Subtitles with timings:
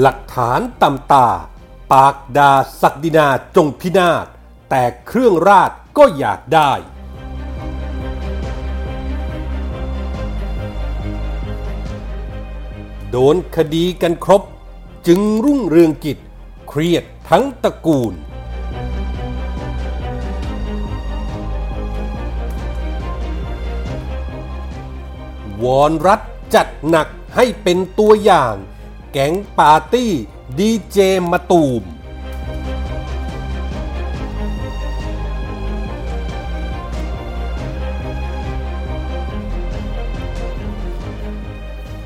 [0.00, 1.28] หลักฐานตำตา
[1.92, 4.26] ปากดาศักดินาจงพินาศ
[4.70, 6.72] แต่เครื่องราชก็อยากได้
[13.10, 14.42] โดนคดีกันครบ
[15.06, 16.18] จึงรุ่งเรืองกิจ
[16.68, 18.14] เครียดทั้งตระกูล
[25.62, 26.20] วอนรัฐ
[26.54, 28.56] จัดหนักให้เป็นตัวอย่าง
[29.16, 30.12] แก๊งปาร์ตี้
[30.58, 30.98] ดีเจ
[31.30, 31.82] มาตูม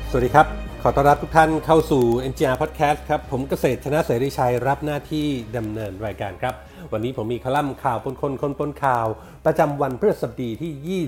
[0.09, 0.47] สวัสดีครับ
[0.83, 6.53] ขอต้อนรับทุกท่านเข้าสู่ NGR Podcast ครับ ผมเกษตรชนะเสรีชัยรับหน้าที่ดำเนินรายการครับ
[6.93, 9.07] วันนี้ผมมีคอลัมน์ข่าวปนคนคนปนข่าว
[9.45, 11.03] ประจำวันพฤหัสบดีที่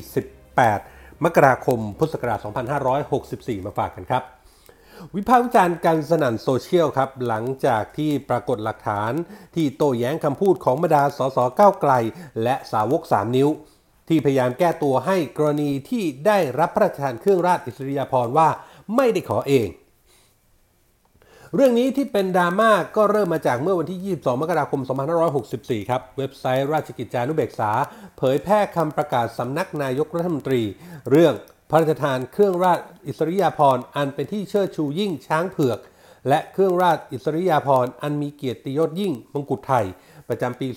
[0.54, 2.40] 28 มกราคม พุทธศักราช
[3.04, 4.24] 2564 มาฝากกันครับ
[5.16, 9.12] วิพากษ์วิจารณ์การสนั่นโซเชียลครับ หลังจากที่ปรากฏหลักฐาน
[9.56, 11.94] ที่โต้แย้งคำพูดของบรรดาสสก้าวไกล
[12.44, 13.50] และสาวก 3 นิ้ว
[14.10, 18.50] ที่พยายามแก้ตัวให้กรณีที่ได้รับพระราชทานเครื่องราชอิสริยาภรณ์ว่า
[18.96, 19.68] ไม่ได้ขอเอง
[21.56, 24.82] เรื่องนี้ที่เป็นดราม่าก็เริ่มมาจากเมื่อวันที่ 22 มกราคม
[25.36, 27.72] 2564 ครับ เว็บไซต์ราชกิจจานุเบกษา
[28.18, 30.62] เผยแพร่คำประกาศสำนักนายกรัฐมนตรี
[31.12, 31.34] เรื่อง
[31.74, 35.80] พระราชทานเครื่องราชอิสริยาภรณ์อันเป็นที่เชิดชูยิ่งช้างเผือก
[36.28, 39.86] และเครื่องราชอิสริยาภรณ์อันมีเกียรติยศยิ่งมงกุฎไทย
[40.30, 40.68] ประจำปี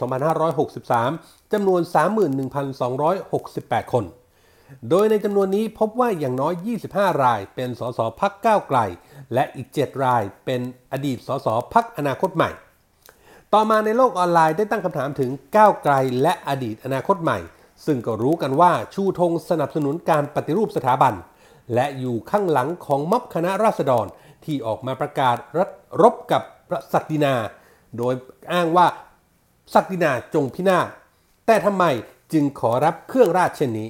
[0.71, 1.81] 2563 จำนวน
[3.07, 4.05] 31,268 คน
[4.91, 6.55] โดยในจำนวนนี้พบว่าอย่างน้อย
[6.89, 8.79] 25 รายเป็นสสพักก้าวไกล
[9.35, 10.61] และอีก 7 รายเป็น
[10.93, 12.51] อดีตสสพักอนาคตใหม่
[13.53, 17.39] ต่อมาในโลกออนไลน์ได้ตั้งคำถามถึงก้าวไกล และอดีตอนาคตใหม่
[17.87, 21.15] ซึ่งก็รู้กันว่าชูธงสนับสนุนการปฏิรูปสถาบัน
[21.75, 24.07] และอยู่ข้างหลังของม็อบคณะราษฎร
[24.45, 25.71] ที่ออกมาประกาศรัฐ
[26.03, 27.35] รบกับพระศักดินา
[27.99, 28.15] โดย
[28.53, 28.87] อ้างว่า
[29.75, 30.87] ศักดินาจงพินาศ
[31.47, 31.85] แต่ทำไม
[32.33, 33.89] จึงขอรับเครื่องราชเช่นนี้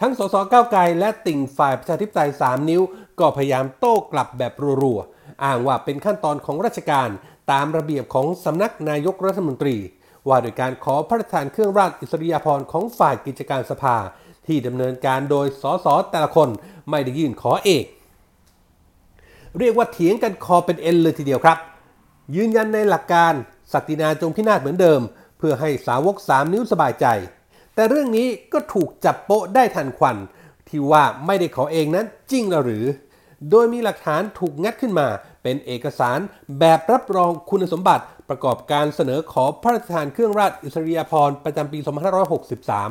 [0.00, 2.82] ทั้งสสก้าวไกลและติ่งฝ่ายประชาธิปไตย 3 นิ้ว
[3.20, 7.08] ก็พยายามโต้กลับแบบรัวๆอ้างว่าเป็นขั้นตอนของราชการ
[7.52, 9.76] ตามระเบียบของสำนักนายกรัฐมนตรี
[10.28, 13.96] ว่าโดยการขอพระราชทานเครื่องราชอิสริยาภรณ์ของฝ่ายกิจการสภา
[14.46, 16.48] ที่ดำเนินการโดยสสแต่ละคน
[16.90, 17.84] ไม่ได้ยื่นขอเอก
[19.58, 21.58] เรียกว่าเถียงกันคอเป็นเอ็นเลยทีเดียวครับ
[22.34, 23.32] ยืนยันในหลักการ
[23.72, 25.00] ศักดินาจงพินาศเหมือนเดิม
[25.38, 27.06] เพื่อให้สาวก3นิ้วสบายใจ
[27.74, 30.16] แต่เรื่องนี้ก็ถูกจับโปะได้ทันควัน
[30.68, 32.84] ที่ว่าไม่ได้ขอเองนั้นจริงหรือ
[33.50, 35.06] โดยมีหลักฐานถูกงัดขึ้นมา
[35.42, 36.18] เป็นเอกสาร
[36.58, 41.78] แบบรับรองคุณสมบัติ ประกอบการเสนอขอพระราชทานเครื่องราชอิสริยาภรณ์ประจำปี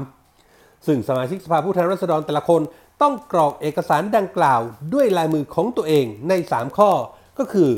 [0.08, 2.62] 2563 ซึ่งสมาชิกสภาผู้แทนราษฎรแต่ละคน
[3.02, 4.62] ต้องกรอกเอกสารดังกล่าว
[4.94, 6.92] ด้วยลายมือของตัวเองใน 3 ข้อ
[7.40, 7.70] ก็คือ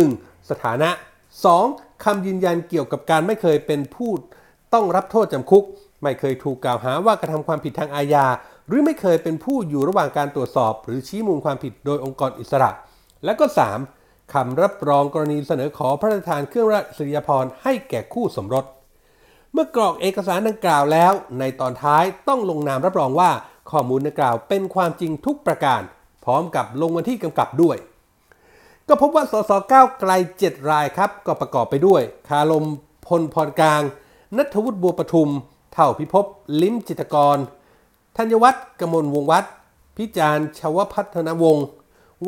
[0.00, 0.50] 1.
[0.50, 0.90] สถานะ
[1.48, 2.04] 2.
[2.04, 4.10] คำยืนยันเกี่ยวกับการไม่เคยเป็นผู้
[4.74, 5.64] ต้องรับโทษจำคุก
[6.02, 8.26] ไม่เคยถูกกล่าวหาว่ากระทำความผิดทางอาญา
[8.68, 12.70] หรือไม่เคยเป็นผู้อยู่ระหว่างการตรวจสอบ หรือชี้มูลความผิดโดยองค์กรอิสระ
[13.24, 13.46] และก็
[13.78, 13.99] 3.
[14.34, 18.64] คำรับรองกรณีเสนอขอพระราชทานเครื่องราชอิริยาภรณ์ให้แก่คู่สมรส
[19.52, 23.30] เมื่อกรอกเอกสารดังกล่าวแล้ว ในตอนท้ายต้องลงนามรับรองว่า
[23.70, 25.82] ข้อมูลดังกล่าวเป็นความจริงทุกประการ
[26.24, 27.76] พร้อมกับลงวันที่กำกับด้วย
[28.88, 32.64] ก็พบว่าสสก้าวไกล 7 รายครับ ก็ประกอบไปด้วย คาลม
[33.06, 33.82] พลพรกลาง
[34.36, 35.30] นัทวุฒิบัวประทุม
[35.72, 36.26] เท่าพิภพ
[36.62, 37.36] ลิ้มจิตกร
[38.16, 39.52] ธัญวัฒน์กมลวงวัฒน์
[39.96, 41.66] พิจารณ์ชวพัฒนวงศ์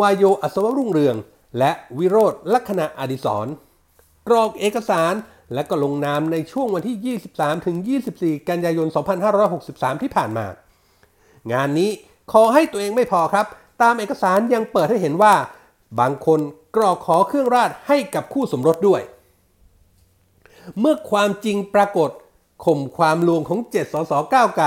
[0.01, 1.17] วายโยอัศวรุ่งเรือง
[1.59, 3.47] และวิโรธลักษณะอดิศร
[4.29, 5.15] กรอกเอกสาร
[5.55, 7.19] และก็ลงนามในช่วงวันที่
[8.39, 8.87] 23-24 กันยายน
[9.45, 10.47] 2563 ที่ผ่านมา
[11.53, 11.91] งานนี้
[12.33, 13.47] ขอให้ตัวเองไม่พอครับ
[13.83, 15.35] ตามเอกสารยังเปิดให้เห็นว่า
[16.01, 16.41] บางคน
[16.77, 19.03] กรอกขอเครื่องราชให้กับคู่สมรสด้วย
[20.81, 22.11] เมื่อความจริงปรากฏ
[22.65, 24.67] ข่มความลวงของเจ็ดสสก้าวไกล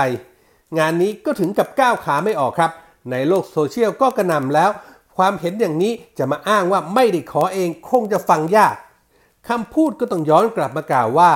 [0.78, 2.70] งานนี้ก็ถึงกับก้าวขาไม่ออกครับ
[3.10, 4.70] ในโลกโซเชียลก็กระนำแล้ว
[5.16, 8.76] ความเห็นอย่างนี้จะมาอ้างว่าไม่ได้ขอเองคงจะฟังยาก
[9.48, 11.32] คำพูดก็ต้องย้อนกลับมากล่าวว่า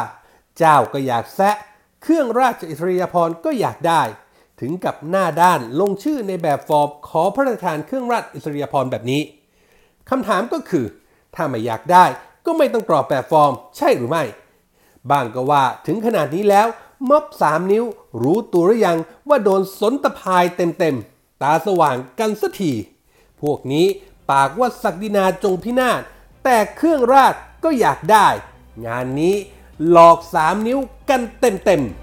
[0.59, 1.57] เจ้าก็อยากแซะ
[2.03, 4.03] เครื่องราชอิสริยาภรณ์ก็อยากได้
[4.61, 9.23] ถึงกับหน้าด้านลงชื่อในแบบฟอร์มขอพระราชทานเครื่องราชอิสริยาภรณ์แบบนี้
[10.11, 10.87] คำถามก็คือ
[11.35, 12.05] ถ้าไม่อยากได้
[12.47, 14.25] ก็ไม่ต้องกรอกแบบฟอร์ม ใช่หรือไม่
[15.11, 16.67] บางก็ว่าถึงขนาดนี้แล้ว
[17.09, 17.85] ม็อบสามนิ้ว
[18.23, 18.99] รู้ตัวหรือยัง
[19.29, 22.73] ว่าโดนสนตะพายเต็มๆตาสว่างกันสักที
[23.43, 23.87] พวกนี้
[24.31, 26.01] ปากว่าศักดินาจงพินาศ
[26.45, 27.35] แต่เครื่องราช
[27.65, 28.29] ก็อยากได้
[28.87, 29.35] งานนี้
[29.91, 30.79] หลอกสามนิ้ว
[31.09, 32.00] กันเต็มๆ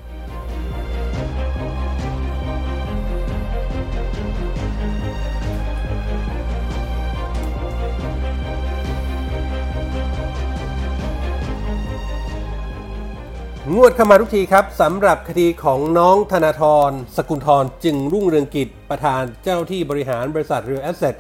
[13.76, 21.16] งวดเข้ามาทุกทีครับสำหรับคดีของน้องธนาธรสกุลทรจึงรุ่งเรืองกิจประธานเจ้าที่บริหารบริษัท Real Asset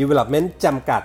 [0.00, 1.02] Development จำกัด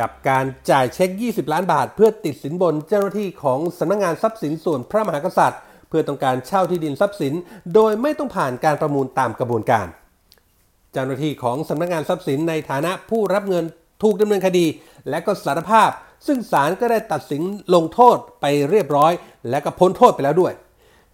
[0.00, 7.34] กับการจ่ายเช็ค 20 ล้านบาท เพื่อติดสินบนเจ้าหน้าที่ของสำนักงงานทรัพย์สินส่วนพระมหากษัตริย์ เพื่อต้องการเช่าที่ดินทรัพย์สิน
[7.74, 9.86] โดยไม่ต้องผ่านการประมูลตามกระบวนการ
[10.92, 13.64] เจ้าหน้าที่ของสำนักงานทรัพย์สินในฐานะผู้รับเงิน
[14.02, 14.66] ถูกดำเนินคดี
[15.08, 15.90] และก็สารภาพ
[16.26, 17.42] ซึ่งศาลก็ได้ตัดสิน
[17.74, 19.12] ลงโทษไปเรียบร้อย
[19.50, 20.52] และก็พ้นโทษไปแล้วด้วย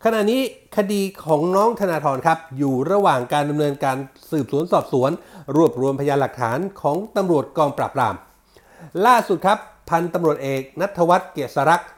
[0.04, 0.42] ขณะนี้
[0.76, 3.96] คดีของน้องธนาธรครับ อยู่ระหว่างการดำเนินการ
[4.30, 5.10] สืบสวนสอบสวน
[5.56, 8.14] รวบรวมพยานหลักฐานของตำรวจกองปราบปราม
[9.06, 9.58] ล่าสุดครับ
[9.90, 11.90] พันตำรวจเอกนัทวัฒน์เกียรติสรักษ์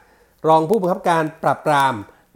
[0.47, 1.93] รองผู้บังคับการปราบปราม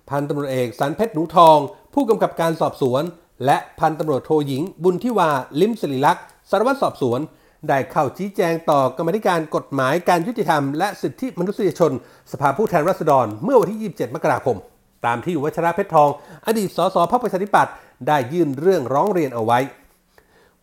[0.09, 1.57] พันตำรวจเอกสันเพชรหนูทอง
[1.94, 3.03] ผู้กำกับการสอบสวน
[3.45, 5.29] และพันตำรวจโทหญิง บุญทิวา
[5.62, 7.19] ลิมศิริลักษ์สารวัตรสอบสวน
[7.69, 11.91] ได้เข้าชี้แจงต่อกรรมธิการกฎหมายการยุติธรรมและสิทธิมนุษยชน
[12.31, 14.57] สภาผู้แทนราษฎร เมื่อวันที่ 27 มกราคม
[15.05, 16.09] ตามที่วัชระเพชรทอง
[16.47, 17.73] อดีตสสพรรคประชาธิปัตย์
[18.07, 19.59] ได้ยื่นเรื่องร้องเรียนเอาไว้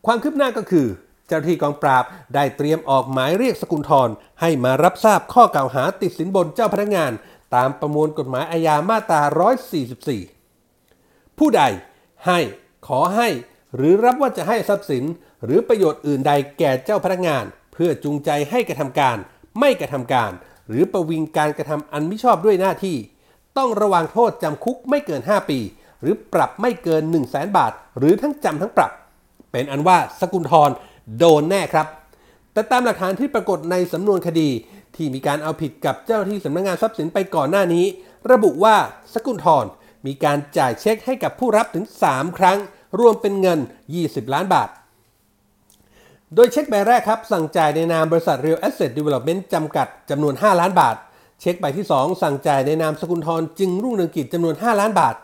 [0.07, 0.87] ความคืบหน้าก็คือ
[1.27, 2.05] เจ้าหน้าที่กองปราบ
[2.35, 4.09] ได้เตรียมออกหมายเรียกสกุลทร
[4.41, 7.13] ให้มารับทราบข้อกล่าวหาติดสินบนเจ้าพนักงาน
[7.55, 9.23] ตามประมวลกฎหมายอาญามาตรา
[10.11, 11.63] 144 ผู้ใด
[12.27, 12.39] ให้
[12.87, 13.29] ขอให้
[13.77, 15.05] หรือรับว่าจะให้ทรัพย์สิน
[15.45, 19.17] หรือประโยชน์อื่นใดแก่เจ้าพนักงาน เพื่อจูงใจให้กระทำการ
[19.59, 20.33] ไม่กระทำการ
[20.69, 22.97] หรือประวิงการกระทำอันมิชอบด้วยหน้าที่
[23.59, 25.59] ต้องระวังโทษจำคุกไม่เกิน 5 ปี
[26.03, 28.93] หรือปรับไม่เกิน 1 0 0 0 0แบาท หรือทั้งจำทั้งปรับ
[29.53, 30.71] เป็นอันว่าสกุลทร
[31.19, 31.87] โดนแน่ครับ
[32.53, 34.49] แต่ตามหลักฐานที่ปรากฏในสำนวนคดี
[34.97, 37.85] ที่มีการเอาผิดกับเจ้าหน้าที่สำนักงงานทรัพย์สินไปก่อนหน้านี้
[38.33, 38.77] ระบุว่า
[39.15, 39.67] สกุลทร
[40.07, 42.59] มีการจ่ายเช็คให้กับผู้รับถึง 3 ครั้ง
[43.01, 43.59] รวมเป็นเงิน
[43.97, 44.69] 20 ล้านบาท
[46.35, 50.97] โดยเช็คใบแรกครับ สั่งจ่ายในนามบริษัท Real Asset Development จำกัดจำนวน 5 ล้านบาท
[51.41, 55.15] เช็คใบที่ 2 สั่งจ่ายในนามสกุลทรจึงรุ่งเรืองกิจจำนวน 5 ล้านบาท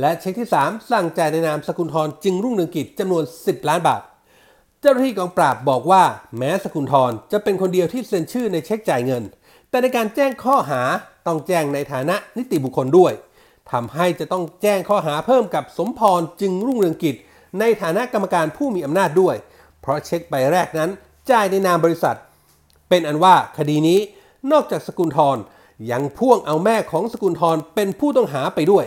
[0.00, 4.02] และเช็คที่ 3 สั่งจ่ายในนามสกุลทรจึงรุ่งเรืองกิจจำนวน 10 ล้านบาท
[4.80, 6.02] เจ้าหน้าที่กองปราบบอกว่า
[6.38, 9.22] แม้สกุลทรจะเป็นคนเดียวที่เซ็นชื่อในเช็คจ่ายเงิน
[9.70, 10.82] แต่ในการแจ้งข้อหา
[11.26, 13.12] ต้องแจ้งในฐานะนิติบุคคลด้วย
[13.72, 17.16] ทำให้จะต้องแจ้งข้อหาเพิ่มกับสมพรจึงรุ่งเรืองกิจ
[17.60, 19.36] ในฐานะกรรมการผู้มีอำนาจด้วย
[19.84, 20.90] เพราะเช็คใบแรกนั้น
[21.30, 22.16] จ่ายในนามบริษัท
[22.88, 24.00] เป็นอันว่าคดีนี้
[24.52, 25.36] นอกจากสกุลทร
[25.90, 28.84] ยังพ่วงเอาแม่ของสกุลทรเป็นผู้ต้องหาไปด้วย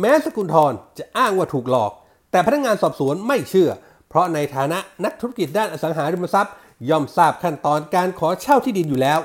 [0.00, 1.92] แม้สกุลทรจะอ้างว่าถูกหลอก
[2.30, 3.70] แต่พนักงานสอบสวนไม่เชื่อ
[4.08, 6.54] เพราะในฐานะนักธุรกิจด้านอสังหาริมทรัพย์
[6.88, 9.20] ย่อมทราบขั้นตอนการขอเช่าที่ดินอยู่แล้ว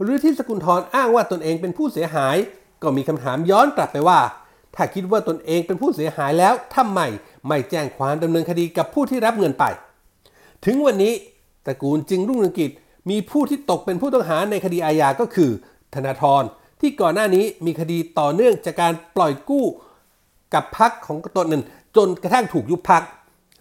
[0.00, 2.36] หรือที่สกุลทรอ้างว่าตนเองเป็นผู้เสียหาย
[2.82, 4.20] ก็มีคำถามย้อนกลับไปว่า
[4.74, 7.00] ถ้าคิดว่าตนเองเป็นผู้เสียหายแล้วทำไม
[7.48, 9.64] ไม่แจ้งความดำเนินคดีกับผู้ที่รับเงินไป
[10.66, 11.14] ถึงวันนี้
[11.66, 12.70] ตระกูลจึงรุ่งเรืองกิจ
[13.10, 15.50] มีผู้ที่ตกเป็นผู้ต้องหาในคดีอาญาก็คือ
[15.94, 16.42] ธนาธร
[16.80, 19.64] ที่ก่อนหน้านี้มีคดีต่อเนื่องจากการปล่อยกู้
[20.54, 21.62] กับพักของตนหนึ่ง
[21.96, 23.02] จนกระทั่งถูกยุบพัก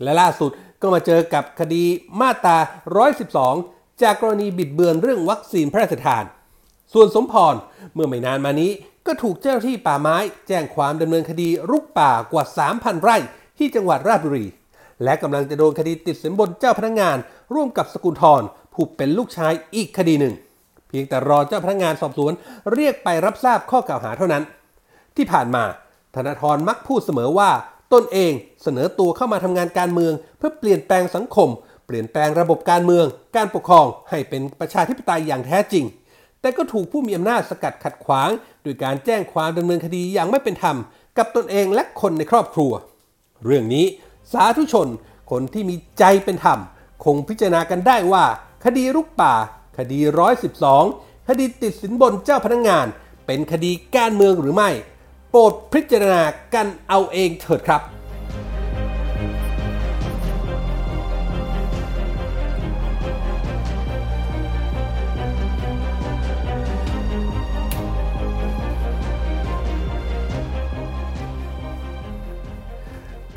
[0.04, 1.84] และล่าสุดก็มาเจอกับคดี
[2.22, 2.58] มาตรา
[3.30, 6.24] 112 จากกรณีบิดเบือนเรื่องวัคซีนพระราชทาน
[6.94, 7.56] ส่วนสมพร
[7.94, 8.72] เมื่อไม่นานมานี้
[9.06, 10.18] ก็ถูกเจ้าหน้าที่ป่าไม้
[10.48, 12.44] แจ้งความดำเนินคดีรุกป่ากว่า
[12.74, 13.18] 3,000 ไร่
[13.58, 14.46] ที่จังหวัดราชบุรี
[15.04, 17.18] และกำลังจะโดนคดีติดสินบนเจ้าพนักงาน
[17.54, 18.42] ร่วมกับสกุลทร
[18.74, 20.34] ผู้เป็นลูกชายอีกคดีหนึ่ง
[20.88, 22.34] เพียงแต่รอเจ้าพนักงานสอบสวน
[22.74, 24.44] เรียกไปรับทราบข้อกล่าวหาเท่านั้น
[25.16, 25.64] ที่ผ่านมา
[26.16, 27.50] ธนาธรมักพูดเสมอว่า
[27.94, 28.32] ตนเอง
[28.64, 31.50] เสนอตัวเข้ามาทำงานการเมือง เพื่อเปลี่ยนแปลงสังคม
[31.86, 35.86] เปลี่ยนแปลงระบบการเมือง การปกครองให้เป็นประชาธิปไตยอย่างแท้จริง
[36.42, 38.30] แต่ก็ถูกผู้มีอำนาจสกัดขัดขวาง
[38.64, 40.78] โดยการแจ้งความดำเนินคดีอย่างไม่เป็นธรรม
[41.18, 42.72] กับตนเองและคนในครอบครัว
[43.46, 43.86] เรื่องนี้
[44.34, 44.88] สาธุชน
[45.32, 46.60] คนที่มีใจเป็นธรรม
[47.04, 48.26] คงพิจารณากันได้ว่า
[48.66, 49.34] คดีรุกป่า
[49.78, 50.00] คดี
[50.64, 52.86] 112 คดีติดสินบนเจ้าพนักงงาน
[53.26, 54.70] เป็นคดีการเมืองหรือไม่
[55.30, 57.82] โปรดพิจารณากันเอาเองเถิดครับ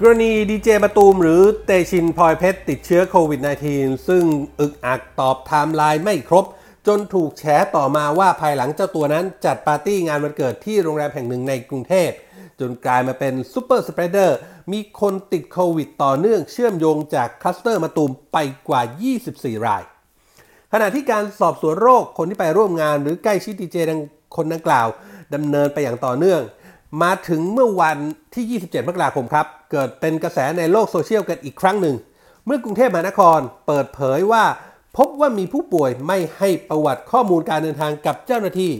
[0.01, 3.41] กรณีดีเจมะตูมหรือเตชินท์พลอยเพชรติดเชื้อโควิด
[3.73, 4.25] -19 ซึ่ง
[4.61, 6.45] อึกอักตอบไทม์ไลน์ไม่ครบ
[6.87, 7.45] จนถูกแฉ
[7.77, 12.11] ต่อมาว่าภายหลังเจ้าตัวนั้นจัดปาร์ตี้งานวันเกิดที่โรงแรมแห่งหนึ่งในกรุงเทพ
[12.61, 14.39] จนกลายมาเป็น superspreader
[14.73, 18.39] มีคนติดโควิดต่อเนื่องเชื่อมโยงจากคลัสเตอร์มะตูมไป
[18.69, 18.83] กว่า
[19.25, 19.83] 24 ราย
[20.73, 24.01] ขณะที่การสอบสวนโรคคนที่ไปร่วมงานหรือใกล้ชิดดีเจดัง
[24.37, 24.87] คนดังกล่าว
[25.35, 26.41] ดำเนินไปอย่างต่อเนื่อง
[27.03, 27.99] มาถึงเมื่อวัน
[28.35, 31.97] ที่ 27 มกราคมครับ เกิดเป็นกระแสในโลกโซเชียลกันอีกครั้งหนึ่ง
[32.47, 34.45] เมื่อกรุงเทพมหานครเปิดเผยว่า
[34.97, 38.73] พบว่ามีผู้ป่วยไม่ให้ประวัติข้อมูลการเดินทางกับเจ้าหน้าที่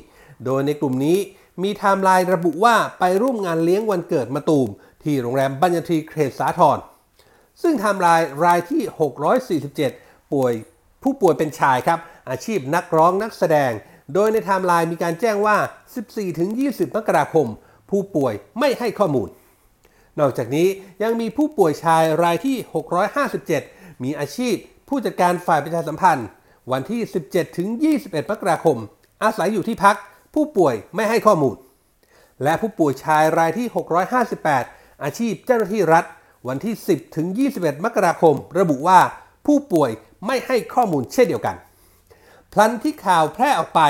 [0.45, 1.19] โดยในกลุ่มนี้
[1.63, 4.69] มีไทม์ไลน์ระบุว่าไปร่วมงานเลี้ยงวันเกิดมะตูม
[5.03, 6.79] ที่โรงแรมบัญญัติเครดสาทร
[7.63, 8.83] ซึ่งไทม์ไลน์รายที่
[9.59, 10.53] 647 ป่วย
[11.03, 11.99] ผู้ป่วยเป็นชายครับ
[12.31, 13.73] อาชีพนักร้องนักแสดง
[14.15, 15.57] โดยในไทม์ไลน์มีการแจ้งว่า
[16.27, 17.47] 14-20 มกราคม
[17.91, 19.29] ผู้ป่วยไม่ให้ข้อมูล
[20.21, 20.69] นอกจากนี้
[21.03, 22.57] ยังมีผู้ป่วยชายรายที่
[23.29, 24.55] 657 มีอาชีพ
[24.89, 26.27] ผู้จัดการฝ่ายประชาสัมพันธ์
[26.73, 27.01] วันที่
[27.91, 28.77] 17-21 มกราคม
[29.23, 29.97] อาศัยอยู่ที่พัก
[30.35, 31.57] ผู้ป่วยไม่ให้ข้อมูล
[32.45, 33.67] และผู้ป่วยชายรายที่
[34.55, 36.05] 658 อาชีพเจ้าหน้าที่รัฐ
[36.49, 36.75] วันที่
[37.55, 39.01] 10-21 มกราคม ระบุว่า
[39.47, 39.91] ผู้ป่วย
[40.27, 41.57] ไม่ให้ข้อมูลเช่นเดียวกัน
[42.53, 43.81] พลันที่ข่าวแพร่ออกไป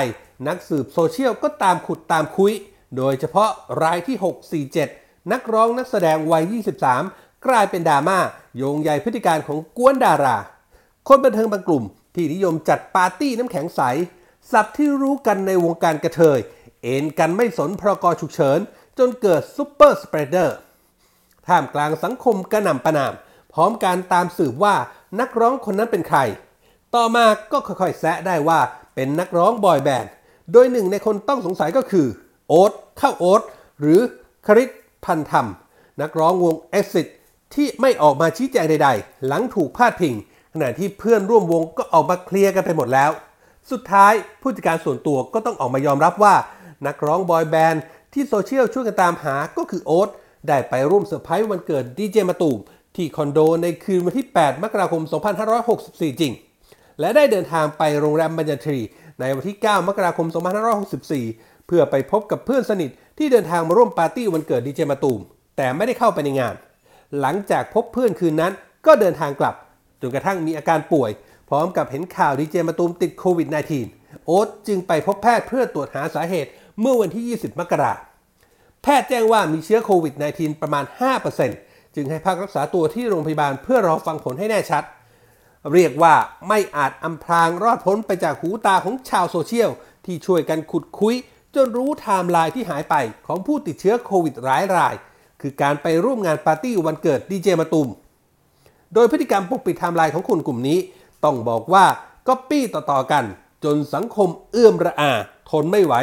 [0.47, 2.53] นักสืบโซเชียลก็ตามขุดตามคุย
[2.97, 3.49] โดยเฉพาะ
[3.83, 4.17] รายที่
[4.67, 6.43] 647 นักร้องนักแสดงวัย
[6.93, 8.19] 23 กลายเป็นดราม่า
[8.57, 10.37] โยงใยพฤติการของกวนดารา
[11.07, 11.83] คนบันเทิงบางกลุ่ม
[12.15, 13.81] ที่นิยมจัดปาร์ตี้น้ำแข็งใส
[14.51, 16.39] สับที่รู้กันในวงการกระเทย
[16.83, 18.59] เอ็นกันไม่สนพรกฉุกเฉิน
[18.97, 20.57] จนเกิดซุปเปอร์สเปรเดอร์
[21.47, 23.13] ท่ามกลางสังคมกระหน่ำประนาม
[23.53, 24.75] พร้อมการตามสืบว่า
[25.19, 26.19] นักร้องคนนั้นเป็นใคร
[26.95, 28.59] ต่อมาก็ค่อยๆแซะได้ว่า
[28.95, 30.11] เป็นนักร้องบอยแบนด์
[30.51, 32.07] โดยหนึ่งในคนต้องสงสัยก็คือ
[32.47, 33.41] โอ๊ตเข้าโอ๊ต
[33.79, 33.99] หรือ
[34.47, 34.69] คริส
[35.05, 35.47] พันธรรม
[36.01, 37.07] นักร้องวง Exit
[37.53, 40.15] ที่ไม่ออกมาชี้แจงใดๆ หลังถูกพาดพิง
[40.53, 43.11] ขณะที่เพื่อนร่วมวงก็ออกมาเคลียร์กันไปหมดแล้ว
[43.71, 46.35] สุดท้ายผู้จัดการส่วนตัวก็ต้องออกมายอมรับว่า
[46.87, 50.09] นักร้องบอยแบนด์ที่โซเชียลช่วยกันตามหาก็คือโอ๊ต
[50.47, 52.57] ได้ไปร่วมเซอร์ไพรส์วันเกิดดีเจมะตูม
[52.95, 55.01] ที่คอนโดในคืนวันที่ 8 มกราคม
[55.61, 56.33] 2564 จริง
[56.99, 58.79] และได้เดินทางไปโรงแรมบันยันทรี
[59.19, 60.27] ในวันที่ 9 มกราคม
[60.93, 65.19] 2564 เพื่อไปพบกับเพื่อนสนิทที่เดินทางมาร่วมปาร์ตี้วันเกิดดีเจมะตูม
[65.57, 66.55] แต่ไม่ได้เข้าไปในงาน
[67.19, 68.53] หลังจากพบเพื่อนคืนนั้น
[68.85, 69.55] ก็เดินทางกลับ
[70.01, 71.11] จนกระทั่งมีอาการป่วย
[71.49, 73.47] พร้อมกับเห็นข่าวดีเจมะตูมติดโควิด
[73.87, 76.49] -19 โอ๊ตจึงไปพบแพทย์เพื่อตรวจหาสาเหตุ
[76.81, 77.99] เมื่อวันที่ 20 มกราคม
[78.83, 80.83] แพทย์แจ้งว่ามีเชื้อโควิด -19 ประมาณ
[81.39, 84.83] 5%จึงให้พักรักษาตัวที่โรงพยาบาลเพื่อรอฟังผลให้แน่ชัด
[85.73, 86.15] เรียกว่า
[86.47, 89.69] ไม่อาจอำพรางรอดพ้นไปจากหูตาของชาวโซเชียล
[90.05, 91.15] ที่ช่วยกันขุดคุ้ย
[91.55, 92.95] จนรู้ไทม์ไลน์ที่หายไป
[93.27, 94.95] ของผู้ติดเชื้อโควิดหลายราย
[95.41, 97.87] คือการไปร่วมงานปาร์ตี้วันเกิดดีเจมะตูม
[98.93, 100.79] โดยพฤติกรรมปกปิดไทม์ไลน์ของคนกลุ่มนี้
[101.23, 101.85] ต้องบอกว่า
[102.27, 103.23] ก๊อปปี้ต่อๆกัน
[103.63, 105.11] จนสังคมเอือมระอา
[105.49, 105.93] ทนไม่ไหว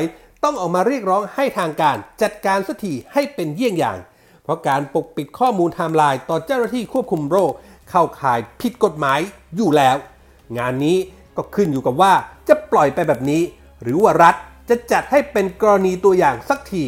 [0.44, 3.98] ต้องออกมาเรียกร้องให้ทางการจัดการสักทีให้เป็นเยี่ยงอย่าง
[4.42, 7.52] เพราะการปกปิดข้อมูลไทม์ไลน์ต่อเจ้าหน้าที่ควบคุมโรค
[7.90, 9.20] เข้าข่ายผิดกฎหมาย
[9.56, 9.96] อยู่แล้ว
[10.58, 10.96] งานนี้
[11.36, 12.12] ก็ขึ้นอยู่กับว่า
[12.48, 13.42] จะปล่อยไปแบบนี้
[13.82, 14.34] หรือว่ารัฐ
[14.68, 16.84] จะจัดให้เป็นกรณีตัวอย่างสักที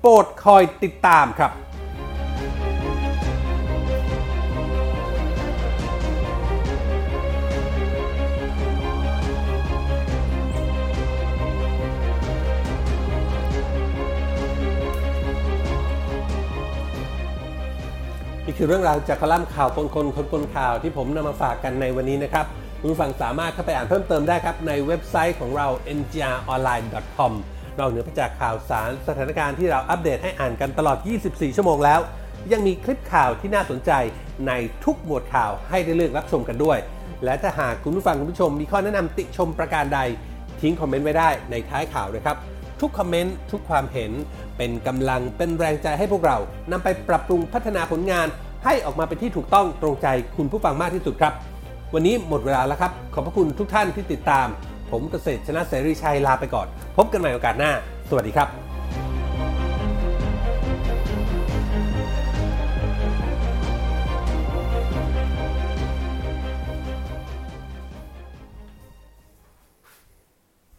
[0.00, 1.52] โปรดคอยติดตามครับ
[18.46, 22.46] นี่คือเรื่องราวจากคอลัมน์ข่าวคนคนคนคนข่าวที่ผมนำมาฝากกันในวันนี้นะครับ
[22.82, 25.66] คุณผู้ฟังสามารถเข้าไปอ่านเพิ่มเติมได้ครับ ในเว็บไซต์ของเรา
[25.96, 27.32] mgronline.com
[27.78, 32.00] นอกเหนือจากข่าวสารสถานการณ์ที่เราอัปเดตให้อ่านกันตลอด 24 ชั่วโมงแล้ว
[32.52, 33.90] ยังมีคลิปข่าวที่น่าสนใจ
[34.46, 34.52] ใน
[34.84, 36.78] ทุกหมวดข่าวให้ได้เลือกรับชมกันด้วย
[37.24, 40.00] และถ้าหากคุณผู้ฟังคุณผู้ชมมีข้อแนะนำติชมประการใด
[40.60, 42.36] ทิ้งคอมเมนต์ไว้ได้ในท้ายข่าวนะครับ
[42.80, 44.12] ทุกคอมเมนต์ทุกความเห็น
[44.56, 46.38] เป็นกำลังเป็นแรงใจให้พวกเรา
[46.72, 48.26] นำไปปรับปรุงพัฒนาผลงาน
[48.64, 50.06] ให้ออกมาเป็นที่ถูกต้องตรงใจ
[50.36, 51.34] คุณผู้ฟังมากที่สุดครับ
[51.94, 54.46] วันนี้หมดเวลาแล้วครับ ขอบพระคุณทุกท่านที่ติดตาม
[54.90, 56.66] ผมเกษตรชนะเสรีชัยลาไปก่อน
[56.96, 57.72] พบกันใหม่โอกาสหน้า
[58.08, 58.69] สวัสดีครับ